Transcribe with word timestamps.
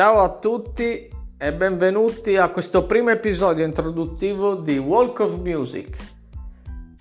Ciao 0.00 0.22
a 0.22 0.30
tutti 0.30 1.10
e 1.36 1.52
benvenuti 1.52 2.38
a 2.38 2.48
questo 2.48 2.86
primo 2.86 3.10
episodio 3.10 3.66
introduttivo 3.66 4.54
di 4.54 4.78
Walk 4.78 5.18
of 5.18 5.36
Music. 5.40 5.94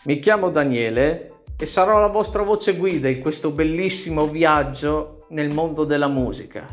Mi 0.03 0.19
chiamo 0.19 0.49
Daniele 0.49 1.43
e 1.57 1.65
sarò 1.65 2.01
la 2.01 2.09
vostra 2.09 2.43
voce 2.43 2.75
guida 2.75 3.07
in 3.07 3.21
questo 3.21 3.51
bellissimo 3.51 4.27
viaggio 4.27 5.27
nel 5.29 5.53
mondo 5.53 5.85
della 5.85 6.09
musica. 6.09 6.65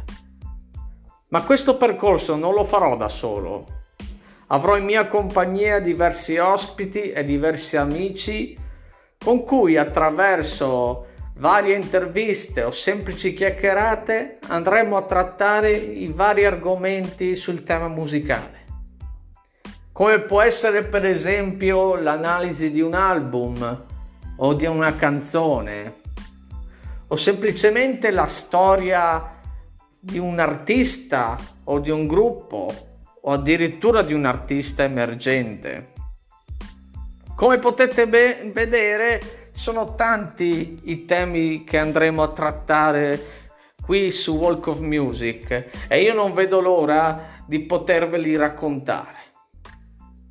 Ma 1.28 1.44
questo 1.44 1.76
percorso 1.76 2.34
non 2.34 2.54
lo 2.54 2.64
farò 2.64 2.96
da 2.96 3.08
solo. 3.08 3.64
Avrò 4.48 4.76
in 4.76 4.84
mia 4.84 5.06
compagnia 5.06 5.78
diversi 5.78 6.38
ospiti 6.38 7.12
e 7.12 7.22
diversi 7.22 7.76
amici 7.76 8.58
con 9.16 9.44
cui 9.44 9.76
attraverso 9.76 11.06
varie 11.38 11.76
interviste 11.76 12.62
o 12.62 12.70
semplici 12.70 13.34
chiacchierate 13.34 14.38
andremo 14.46 14.96
a 14.96 15.02
trattare 15.02 15.72
i 15.72 16.10
vari 16.12 16.46
argomenti 16.46 17.34
sul 17.34 17.62
tema 17.62 17.88
musicale. 17.88 18.64
Come 19.92 20.20
può 20.20 20.42
essere 20.42 20.84
per 20.84 21.04
esempio 21.04 21.96
l'analisi 21.96 22.70
di 22.70 22.80
un 22.80 22.94
album 22.94 23.84
o 24.36 24.54
di 24.54 24.66
una 24.66 24.94
canzone 24.96 25.94
o 27.08 27.16
semplicemente 27.16 28.10
la 28.10 28.26
storia 28.26 29.34
di 29.98 30.18
un 30.18 30.38
artista 30.38 31.36
o 31.64 31.78
di 31.78 31.90
un 31.90 32.06
gruppo 32.06 32.72
o 33.22 33.30
addirittura 33.30 34.02
di 34.02 34.12
un 34.12 34.24
artista 34.24 34.84
emergente. 34.84 35.94
Come 37.34 37.58
potete 37.58 38.08
be- 38.08 38.50
vedere, 38.52 39.45
sono 39.56 39.94
tanti 39.94 40.80
i 40.84 41.06
temi 41.06 41.64
che 41.64 41.78
andremo 41.78 42.22
a 42.22 42.28
trattare 42.28 43.44
qui 43.82 44.10
su 44.10 44.36
Walk 44.36 44.66
of 44.66 44.80
Music 44.80 45.86
e 45.88 46.02
io 46.02 46.12
non 46.12 46.34
vedo 46.34 46.60
l'ora 46.60 47.42
di 47.46 47.60
poterveli 47.60 48.36
raccontare. 48.36 49.14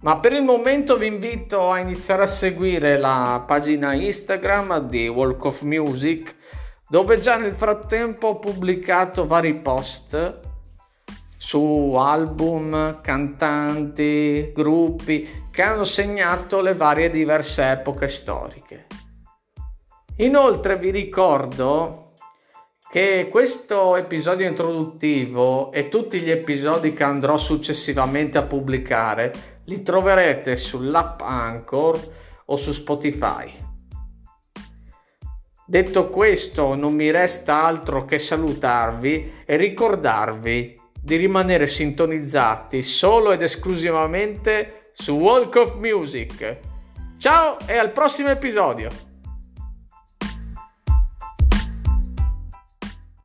Ma 0.02 0.20
per 0.20 0.34
il 0.34 0.44
momento 0.44 0.96
vi 0.96 1.08
invito 1.08 1.72
a 1.72 1.80
iniziare 1.80 2.22
a 2.22 2.28
seguire 2.28 3.00
la 3.00 3.44
pagina 3.48 3.94
Instagram 3.94 4.88
di 4.88 5.08
Walk 5.08 5.44
of 5.46 5.62
Music 5.64 6.36
dove 6.88 7.20
già 7.20 7.38
nel 7.38 7.54
frattempo 7.54 8.28
ho 8.28 8.40
pubblicato 8.40 9.26
vari 9.26 9.56
post 9.56 10.40
su 11.36 11.96
album, 11.98 13.02
cantanti, 13.02 14.52
gruppi 14.54 15.48
che 15.50 15.62
hanno 15.64 15.84
segnato 15.84 16.62
le 16.62 16.76
varie 16.76 17.10
diverse 17.10 17.72
epoche 17.72 18.08
storiche. 18.08 18.86
Inoltre 20.20 20.78
vi 20.78 20.92
ricordo 20.92 22.14
che 22.90 23.28
questo 23.30 23.98
episodio 23.98 24.48
introduttivo 24.48 25.74
e 25.74 25.90
tutti 25.90 26.22
gli 26.22 26.32
episodi 26.32 26.94
che 26.94 27.04
andrò 27.04 27.36
successivamente 27.36 28.38
a 28.38 28.44
pubblicare 28.44 29.34
li 29.66 29.82
troverete 29.82 30.56
sull'app 30.56 31.20
Anchor 31.20 32.00
o 32.46 32.56
su 32.56 32.72
Spotify. 32.72 33.52
Detto 35.68 36.10
questo, 36.10 36.76
non 36.76 36.94
mi 36.94 37.12
resta 37.12 37.66
altro 37.66 38.06
che 38.06 38.18
salutarvi 38.18 39.44
e 39.46 39.58
ricordarvi 39.58 40.80
di 40.98 41.16
rimanere 41.18 41.68
sintonizzati 41.68 42.84
solo 42.84 43.34
ed 43.34 43.42
esclusivamente 43.42 44.92
su 44.94 45.18
Walk 45.18 45.56
of 45.56 45.76
Music. 45.76 46.60
Ciao 47.18 47.58
e 47.68 47.76
al 47.76 47.92
prossimo 47.92 48.30
episodio! 48.30 49.15